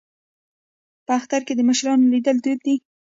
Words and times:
په 1.05 1.11
اختر 1.19 1.41
کې 1.47 1.53
د 1.55 1.61
مشرانو 1.69 2.11
لیدل 2.13 2.37
دود 2.43 2.59
دی. 2.65 2.75